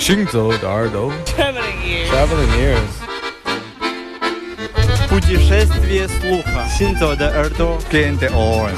[0.00, 2.10] 行走的耳朵 Traveling ears.
[2.10, 2.92] Traveling ears
[5.08, 6.66] Путешествие слуха.
[6.76, 7.78] Синзо de耳朵.
[7.90, 8.70] Gain the oil.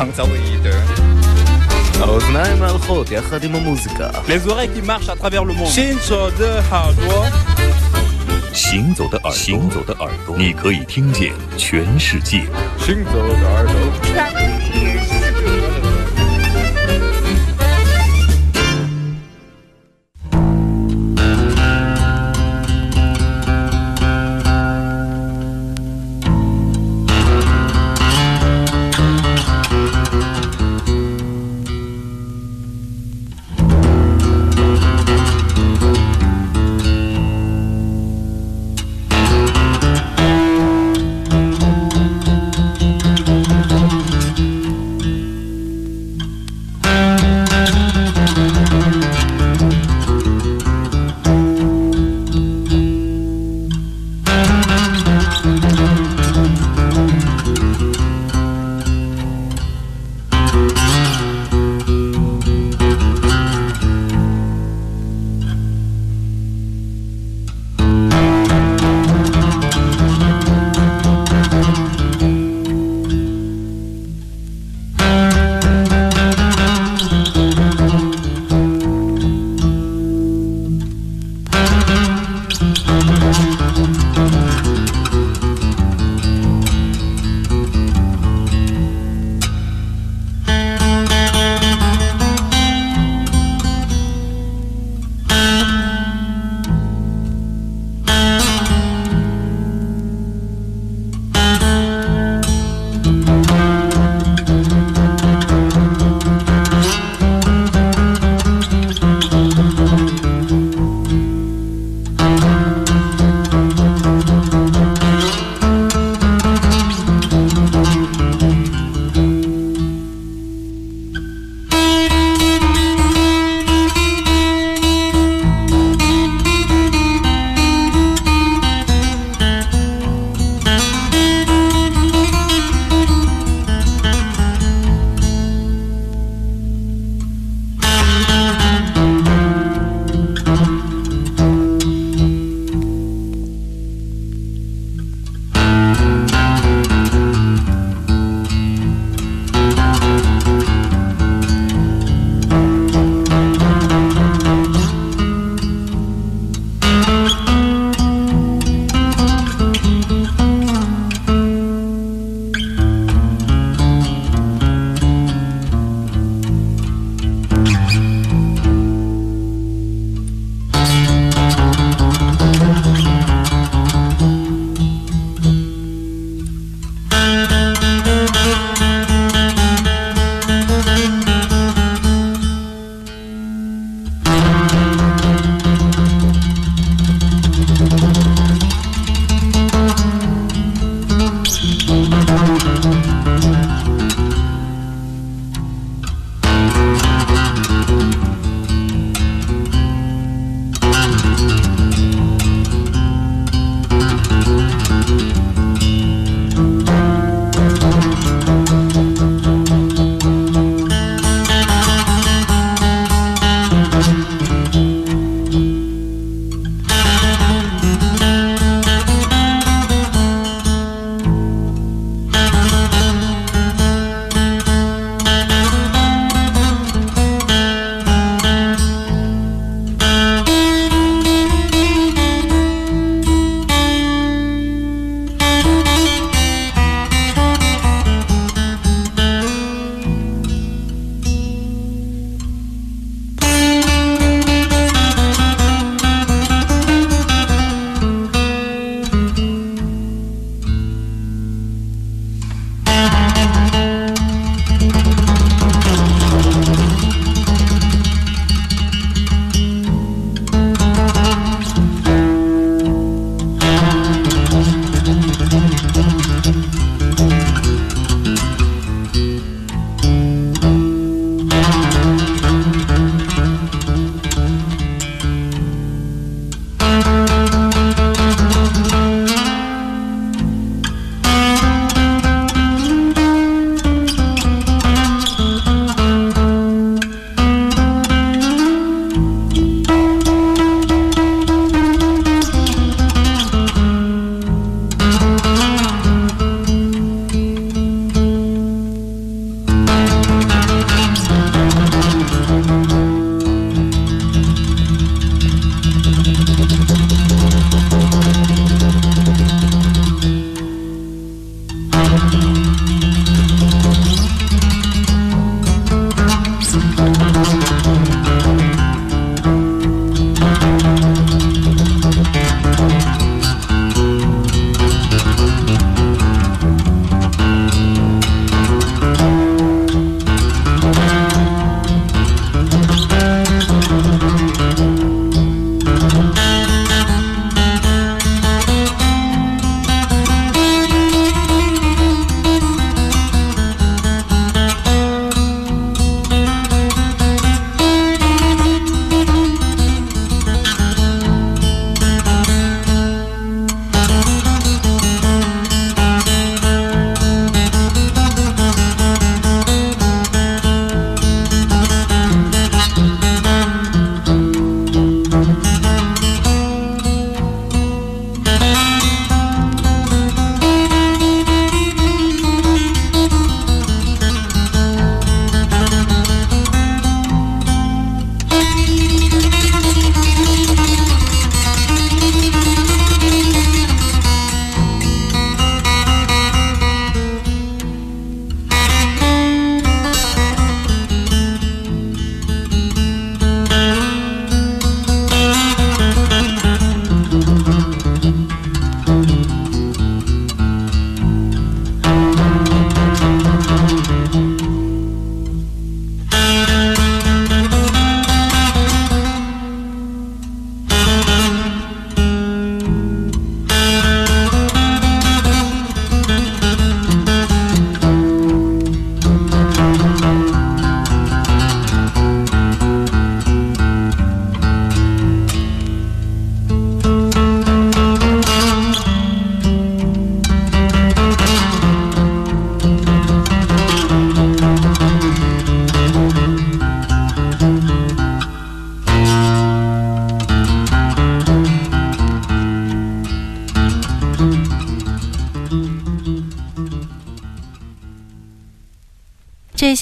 [2.01, 5.67] האוזניים הלכות יחד עם המוזיקה Les oreilles qui marchent à travers le monde.
[5.67, 7.27] 行走的耳朵，
[8.53, 12.47] 行走的耳朵，行走的耳朵，你可以听见全世界。
[12.79, 13.75] 行走的耳朵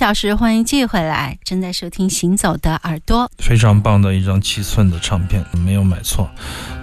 [0.01, 6.27] 小时，欢迎继续回来，正在收听《行走的耳朵》，非常棒的一张七寸的唱片，没有买错。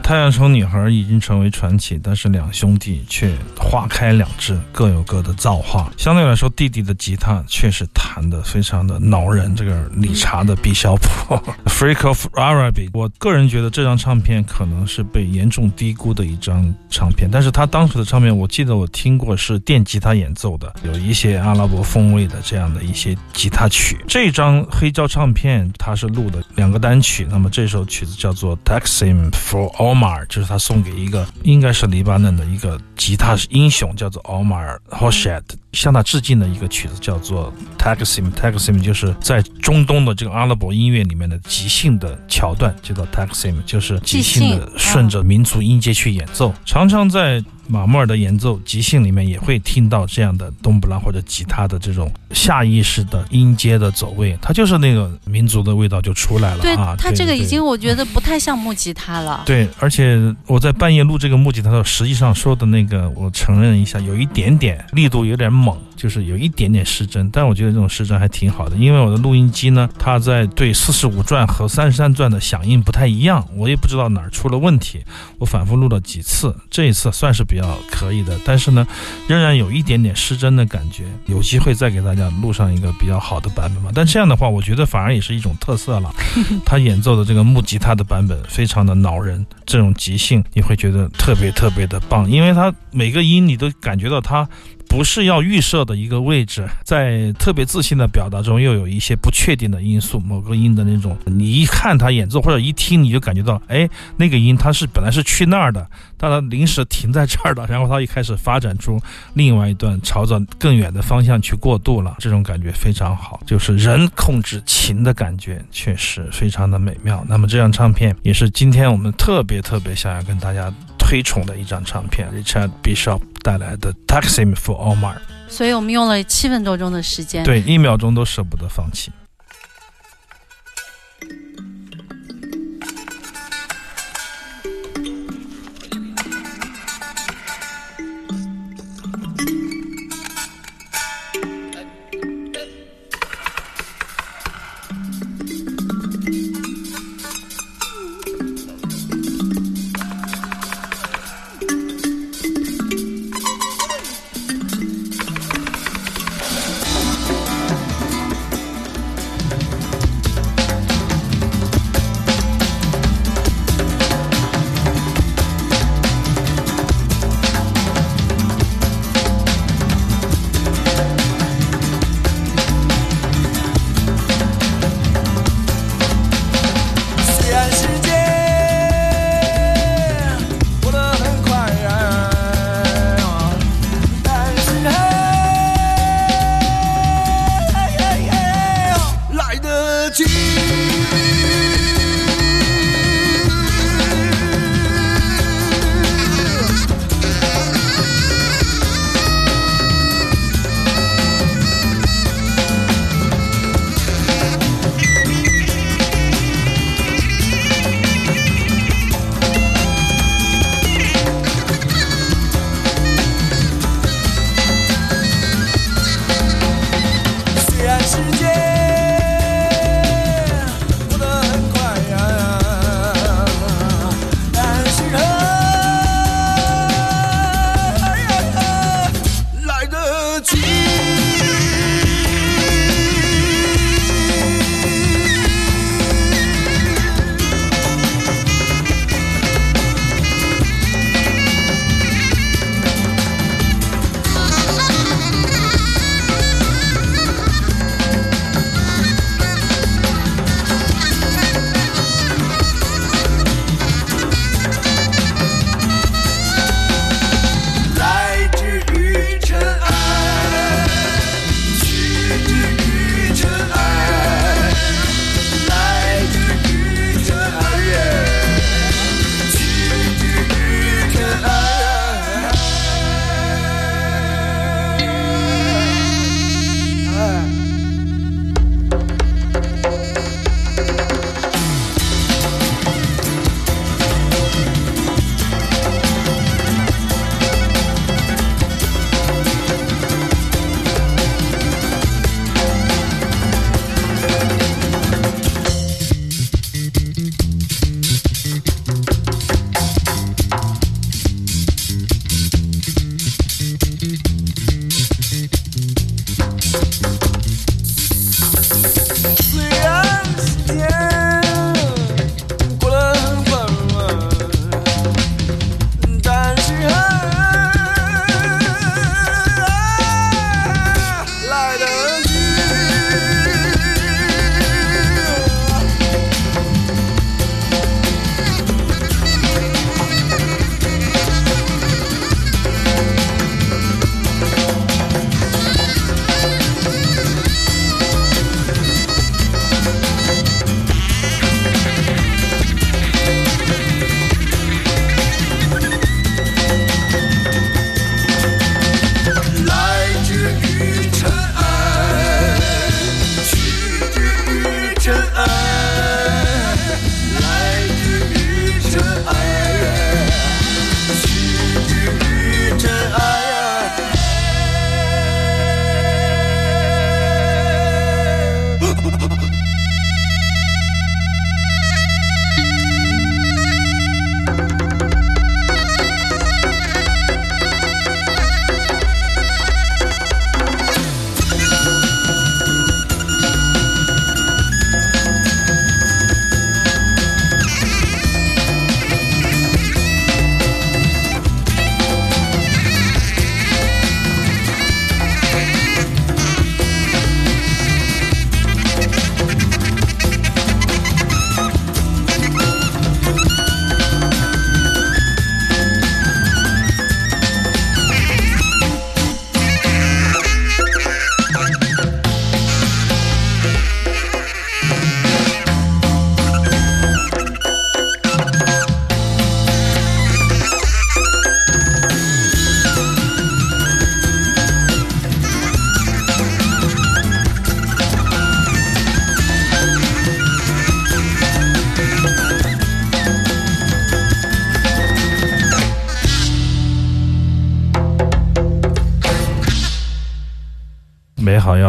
[0.04, 3.34] 太阳城女孩已经成为传奇，但是两兄弟却
[3.68, 5.92] 花开两枝，各有各的造化。
[5.98, 9.54] 相对来说，弟弟的吉他确实弹得非常的挠人。
[9.54, 11.34] 这个理查的 B 小谱，
[11.66, 17.28] 《Freak of Araby》，我个人觉得这张唱片可能是被严重低估的一张唱片。
[17.30, 24.02] 但是他当时的唱片，我记得我听过是电吉他演奏的，有一些阿拉伯风味的这样的一些吉他曲。
[24.08, 38.30] 这张黑胶唱片它是录的两个单曲，那么这首曲子叫做《Taxi for Omar 就是他送给一个应该是黎巴嫩的一个吉他 英雄，叫做奥马尔·霍什特，向他致敬的一个曲子叫做 Taksim。
[38.32, 47.42] Taksim 就是在中东的这个阿拉伯音乐里面的即兴的桥段，叫做 Taksim，就是即兴的顺着民族音阶去演奏，常常在。
[47.70, 56.94] 马穆尔的演奏即兴里面也会听到这样的冬不拉或者吉他的这种下意识的音阶的走位，它就是那个民族的味道就出来了啊！
[56.98, 59.42] 它这个已经我觉得不太像木吉他了。
[59.44, 65.76] 对，而且我在半夜录这个木吉他的时候，实际上说的那个，我承认一下，有一点点力度有点猛。
[65.98, 75.00] 就是有一点点失真，但我觉得这种失真还挺好的，因为我的录音机呢，它在对四十五转和三十三转的响应不太一样，我也不知道哪儿出了问题，
[75.38, 78.86] 我反复录了几次，这一次算是比较可以的，但是呢，
[79.26, 83.90] 仍然有一点点失真的感觉，有机会再给大家录上一个比较好的版本吧。
[83.92, 86.14] 但这样的话，我觉得反而也是一种特色了。
[86.64, 94.48] 他演奏的这个木吉他的版本非常的恼人，这种即兴你会觉得特别特别的棒，因为他每个音你都感觉到他。
[94.88, 100.18] 不是要预设的一个位置，在特别自信的表达中，又有一些不确定的因素。
[100.18, 108.98] 某个音的那种，你一看他演奏或者一听，你就感觉到，哎，那个音它是本来是去那儿的，但它临时停在这儿了，然后它一开始发展出
[109.34, 112.16] 另外一段，朝着更远的方向去过渡了。
[112.18, 117.24] 这种感觉非常好，就是人控制琴的感觉，确实非常的美妙。
[117.28, 120.72] 那么这张唱片也是今天我们特别特别想要跟大家。
[121.08, 125.14] 推崇的一张唱片，Richard Bishop 带来的《Taksim for Omar》，
[125.48, 129.10] 所以我们用了七分多钟的时间，对，一秒钟都舍不得放弃。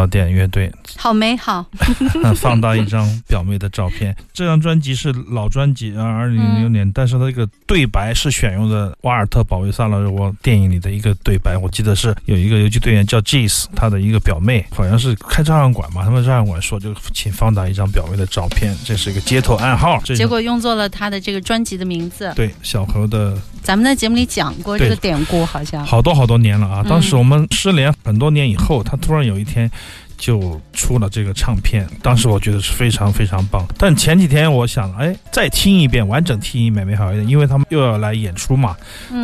[0.00, 1.66] 好药店乐队，好美好。
[2.36, 4.16] 放大一张表妹的照片。
[4.32, 11.54] 这张专辑是老专辑，啊，二零零六年，但是它这个对白是选用的瓦尔特·保卫萨拉热窝电影里的一个对白。
[11.58, 20.00] 我记得是有一个游击队员叫 Jes，他的一个表妹，好像是开照相馆嘛，他们照相馆说就请放大一张表妹的照片，这是一个街头暗号。
[20.00, 22.32] 结果用作了他的这个专辑的名字。
[22.34, 23.36] 对，小何的。
[23.62, 26.84] 咱们在节目里讲过这个典故，好像好多好多年了啊！
[26.88, 29.70] 当时我们失联很多年以后，他突然有一天
[30.18, 33.66] 就出了这个唱片，当时我觉得是非常非常棒。
[33.78, 38.74] 但前几天我想，哎，再听一遍，完整听一遍没好一点，因为他们又要来演出嘛，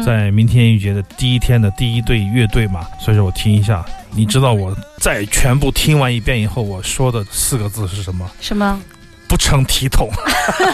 [0.05, 3.85] 在明天音乐节的第一天的第一队乐队嘛，所以说我听一下。
[4.13, 8.31] 你知道我在全部听完一遍以后，我说的四个字是什么？
[8.41, 8.81] 什么？
[9.29, 10.11] 不成体统，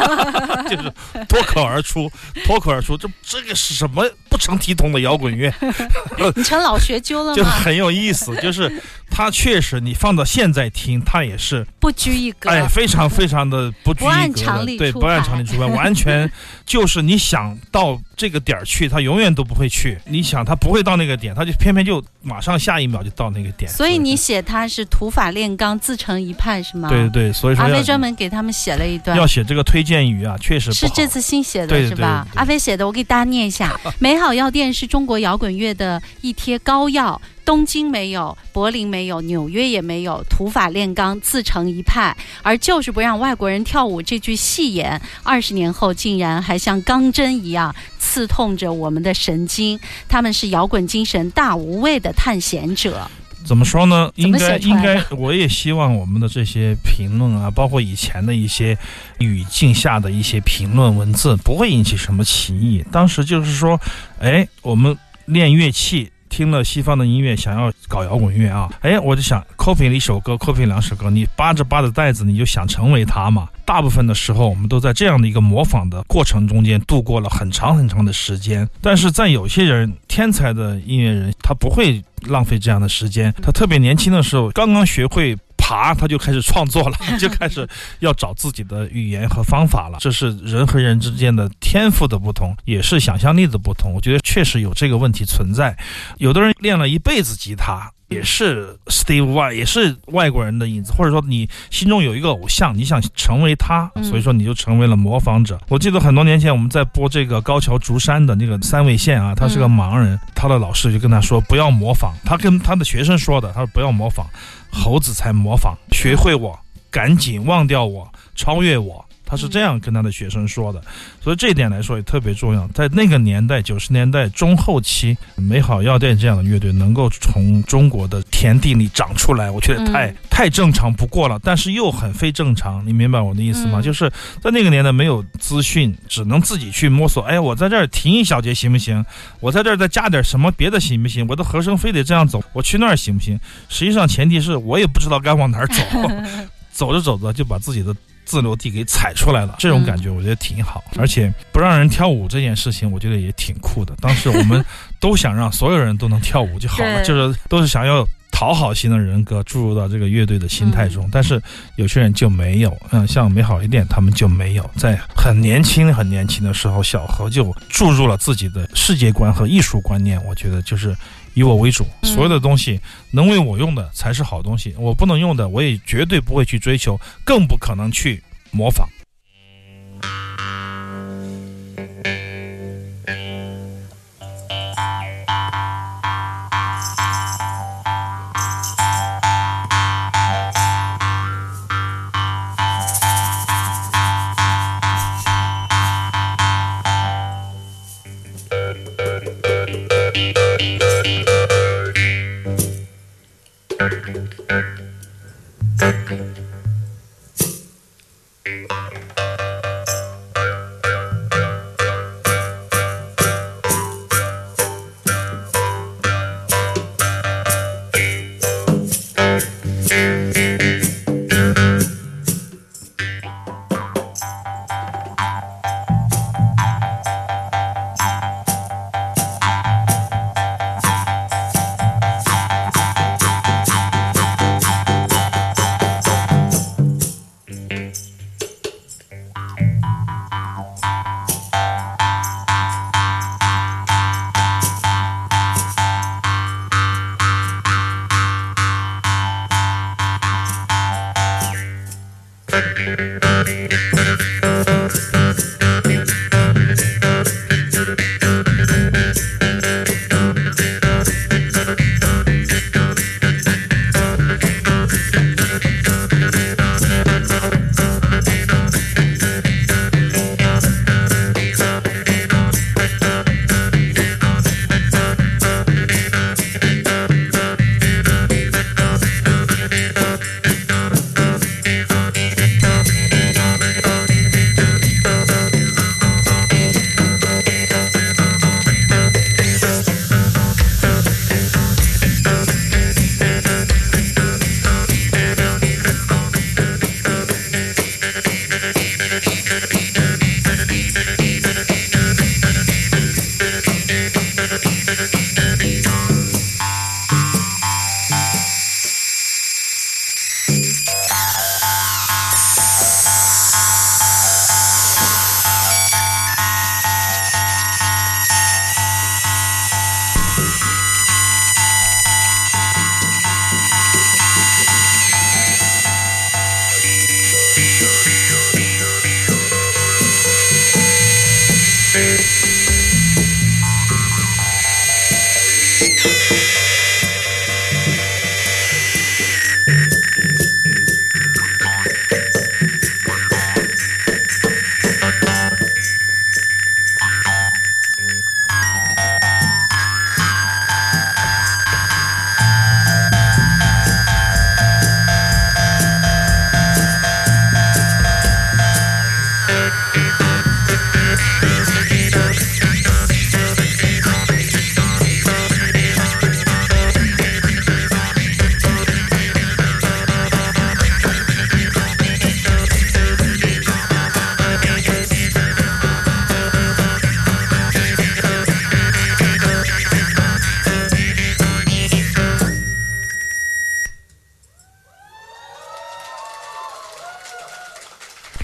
[0.68, 0.92] 就是
[1.28, 2.10] 脱口而出，
[2.44, 5.52] 脱口而出，这这个是什么不成体统的摇滚乐？
[6.36, 7.36] 你成老学究了吗？
[7.36, 16.30] 就很有意思，就是 它确实，你放到现在听，它也是不拘一格，哎，非常非常的不拘一格，对，不按常理出牌，完全
[16.66, 19.98] 就是你想到这个点儿去，它永远都不会去。
[20.06, 23.70] 你想它不会到那个点，它就偏偏就马上下一秒就到那个点。
[23.70, 26.88] 所以你写它是土法炼钢，自成一派是吗？
[26.88, 28.42] 对对对，所以说阿飞专门给他。
[28.42, 32.26] 他们写了一段，要写这个推荐语啊，确实是这次新写的，是吧？
[32.34, 44.00] 阿飞写的，我给大家念一下：美好好药店是中国摇滚乐的一贴膏药，东京没有，柏林没有，纽约也没有，土法炼钢，自成一派，而就是不让外国人跳舞。
[44.00, 49.80] 这句戏言，二十年后竟然还像钢针一样刺痛着我们的神经。
[50.08, 53.10] 他们是摇滚精神大无畏的探险者。
[53.44, 54.10] 怎么说呢？
[54.14, 58.78] 应该应该，我也希望我们的这些评论啊，包括以前的一些
[59.18, 62.84] 语境下的一些评论文字，不会引起什么歧义。
[62.92, 63.80] 当时就是说，
[64.20, 73.46] 哎，我们练乐器，听了西方的音乐，想要搞摇滚乐啊，哎，我就想 copy 了一首歌，copy 两首歌，你扒着扒着袋子，你就想成为他嘛。
[73.66, 78.66] 大部分的时候，我们都在这样的一个模仿的过程中间度过了很长很长的时间。
[78.80, 83.32] 但是在有些人天才的音乐人，他不会浪费这样的时间。
[83.42, 87.66] 他特别年轻的时候，刚刚学会爬，他就开始创作了， 就开始
[88.00, 89.98] 要找自己的语言和方法了。
[90.00, 93.92] 这是人和人之间的天赋的不同，也是想象力的不同。
[93.94, 95.76] 我觉得确实有这个问题存在。
[96.18, 97.92] 有的人练了一辈子吉他。
[98.12, 105.58] 也是 Steve Y，也是外国人的影子，或者说你心中有一个偶像，你想成为他，所以说你就成为了模仿者。
[105.68, 114.26] 我记得很多年前我们在播这个高桥竹山的那个三味线啊，他是个盲人，他的老师就跟他说不要模仿，他跟他的学生说的，他说不要模仿，
[114.70, 116.58] 猴子才模仿，学会我，
[116.90, 119.04] 赶紧忘掉我，超越我。
[119.32, 120.82] 他是这样跟他的学生说的，
[121.22, 122.68] 所以这一点来说也特别重要。
[122.74, 131.40] 在那个年代，九十年代中后期，美好药店这样的乐队能够从中国的田地里长出来，我觉得太太正常不过了。
[131.42, 133.80] 但是又很非正常，你明白我的意思吗？
[133.80, 137.22] 就是在那个年代没有资讯，只能自己去摸索。
[137.22, 139.02] 哎，我在这儿停一小节行不行？
[139.40, 141.26] 我在这儿再加点什么别的行不行？
[141.26, 143.40] 我的和声非得这样走，我去那儿行不行？
[143.70, 145.82] 实际上前提是我也不知道该往哪儿走，
[146.70, 147.96] 走着走着就把自己的。
[148.24, 153.94] 自留地给踩出来了，这种感觉我觉得挺好，而且不让人跳舞这件事情，我觉得也挺酷的。
[154.00, 154.64] 当时我们
[155.00, 161.40] 都想让所有人都能跳舞就好了， 就是都是想要讨好型的人格注入到这个乐队的心态中，但是
[161.76, 170.96] 有些人就没有，嗯，像美好一点他们就没有，在很年轻很年轻的时候，小何就注入了自己的世界观和艺术观念，我觉得就是。
[171.34, 172.78] 以我为主，所有的东西
[173.10, 178.86] 能为我用的才是好东西，我不能用的，我也绝对不会去追求，更不可能去模仿。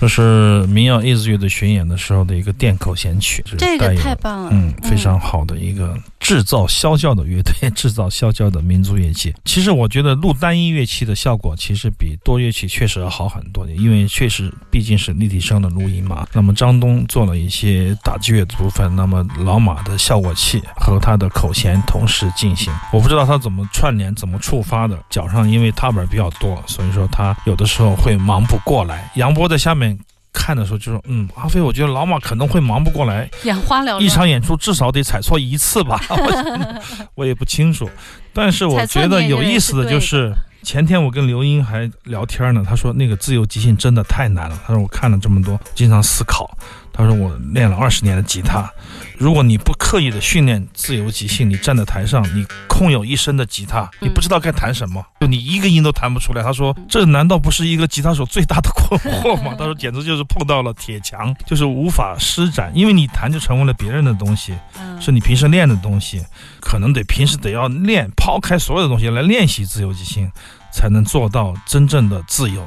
[0.08, 5.96] 是民谣 is 乐队巡演的时候的一个电口弦曲，是这个太棒了，嗯，非常好的一个
[6.28, 9.34] 制造啸叫的乐队，制造啸叫的民族乐器。
[9.46, 16.26] 其实我觉得录单一乐器的效果，其实比多乐器确实要好很多，因为确实毕竟是立体声的录音嘛。
[16.34, 22.70] 那么张东做了一些打击乐的部分，那么老马的效果器和他的口弦同时进行。
[22.92, 24.98] 我不知道他怎么串联、怎么触发的。
[25.08, 29.10] 脚上因为踏板比较多，所以说他有的时候会忙不过来。
[29.14, 29.98] 杨波在下面。
[30.38, 34.00] 看的时候就说：“嗯，阿飞，我觉得老马可能会忙不过来，眼花缭乱。
[34.00, 36.82] 一场演出至少得踩错一次吧， 我
[37.16, 37.90] 我也不清楚。
[38.32, 44.58] 但是我觉得有意思的就是，前天我跟刘英还聊天呢，他说那个自由即兴真的太难了。
[44.64, 46.56] 他说我看了这么多，经常思考。
[46.98, 48.68] 他说我练了二十年的吉他，
[49.16, 56.42] 如果你不刻意的训练自由即兴，你站在台上，你空有一身的吉他，你不知道该弹什么，就你一个音都弹不出来。
[56.42, 59.54] 他说这难道不是一个吉他手最大的困惑吗？
[59.56, 64.52] 他说简直就是碰到了铁墙，就是无法施展，因为你弹就成为了别人的东西，
[65.00, 66.20] 是你平时练的东西，
[66.60, 70.28] 可能得平时得要练，抛开所有的东西来练习自由即兴，
[70.72, 72.66] 才能做到真正的自由。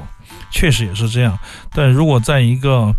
[0.50, 1.38] 确实也是这样，
[1.74, 2.94] 但如果在一个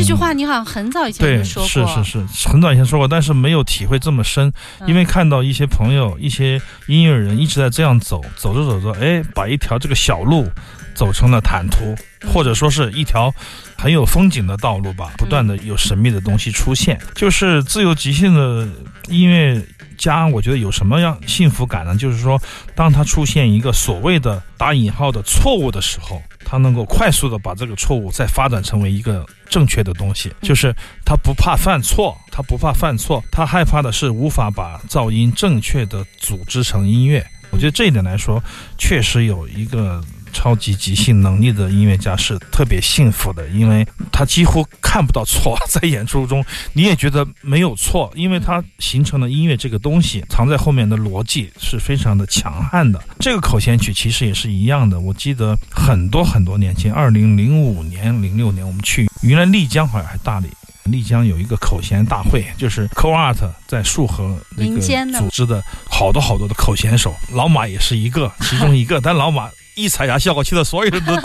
[0.00, 4.50] 这句话你好像很早以前就说过，是是是，很早以前说过，但是没有体会这么深，
[4.86, 10.48] 因为看到一些朋友、一些音乐人一直在这样走，走着走着，哎，把一条这个小路
[10.94, 11.94] 走成了坦途，
[12.32, 13.30] 或者说是一条
[13.76, 18.66] 很有风景的道路吧，不断的有神秘的东西出现，就是自由即兴的
[19.08, 19.62] 音乐
[19.98, 21.94] 家，我觉得有什么样幸福感呢？
[21.94, 22.40] 就是说，
[22.74, 26.22] 当他出现一个所谓的打引号的错误的时候。
[26.50, 37.24] 他能够快速的把这个错误再发展成为一个正确的东西，就是他不怕犯错，他不怕犯错，他害怕的是无法把噪音正确的组织成音乐。
[37.50, 38.42] 我觉得这一点来说，
[38.76, 40.02] 确实有一个。
[40.32, 53.02] 超级即兴能力的音乐家是特别幸福的，因为他几乎看不到错，在演出中你也觉得没有错，因为他形成了音乐这个东西藏在后面的逻辑是非常的强悍的。
[53.18, 60.48] 这个口弦曲其实也是一样的，我记得很多很多年前，二零零五年、零六年我们去，云南丽江好像还大理，
[60.84, 64.80] 丽江有一个口弦大会，就是 Co Art 在束河那个
[65.18, 69.48] 组织的好多好多的口弦手，老马也是一个其中一个，但老马。
[69.76, 71.16] 一踩下效果气得所有人都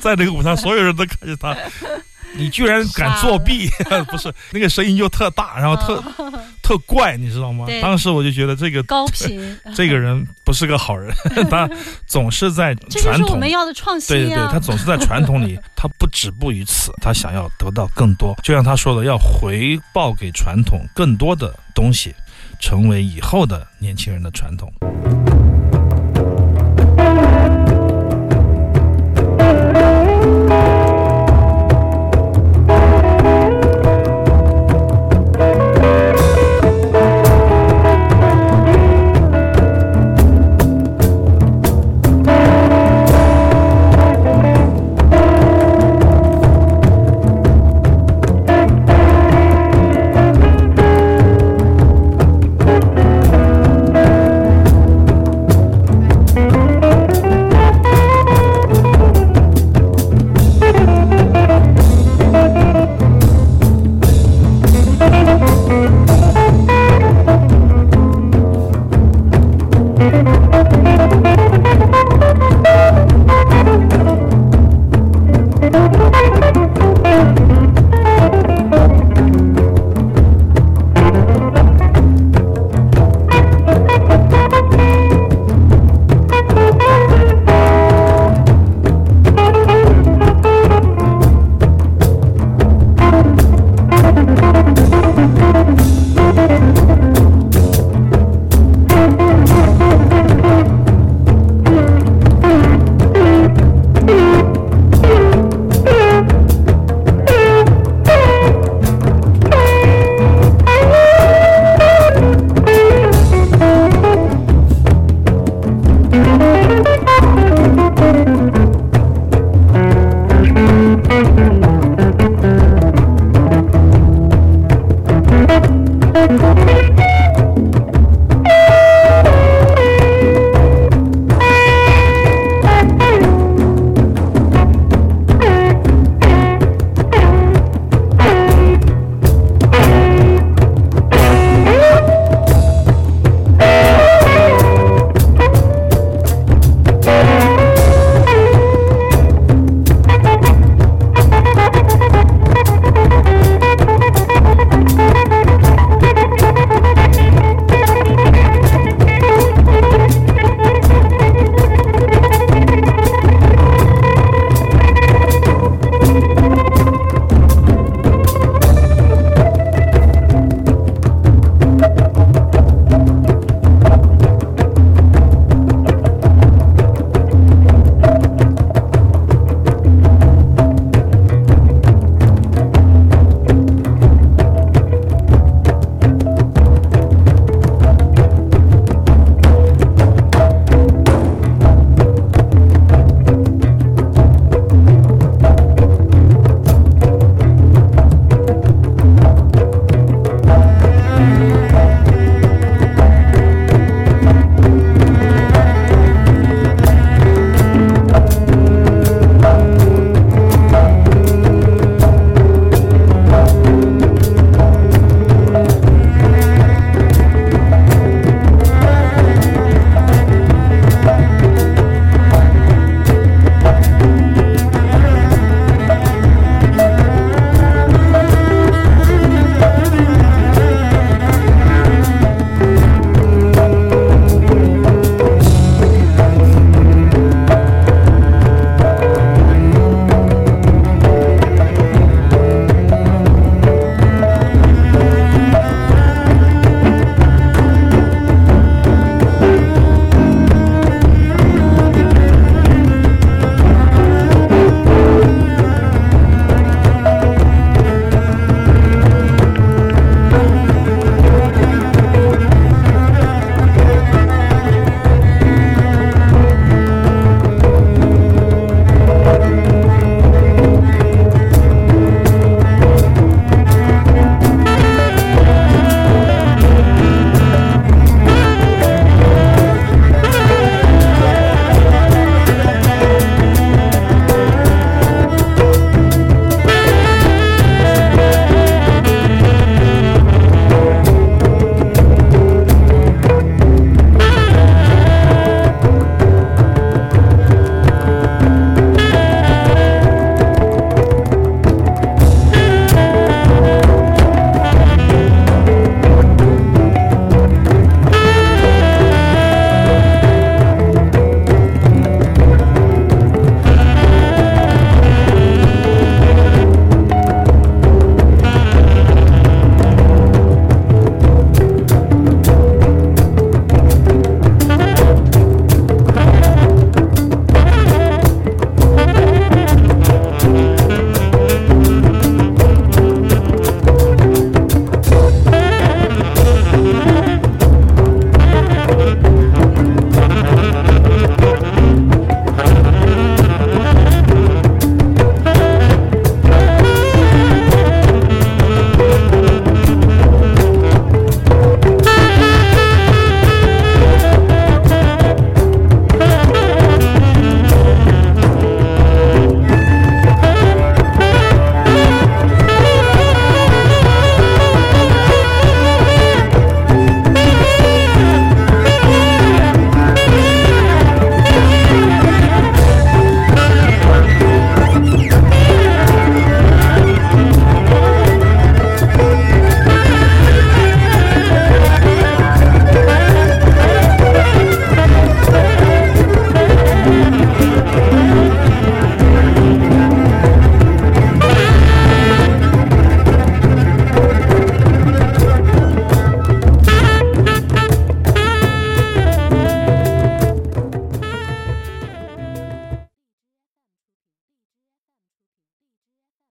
[0.00, 1.56] 在那个舞台，所有人都看着 他。
[2.34, 3.68] 你居然敢作弊？
[4.10, 6.04] 不是那个声音就特大，然后特
[6.68, 7.66] 特怪，你知道吗？
[7.80, 11.10] 当时我就觉得这个高频， 这个人不是个好人。
[11.48, 11.66] 他
[12.06, 14.14] 总是在传统，我们要的创新。
[14.14, 18.36] 对对对，他总是在传统里， 他不止步于此，他想要得到更多。
[18.42, 22.14] 就像他说的，要回报给传统更多的东西，
[22.60, 24.70] 成为以后的年轻人的传统。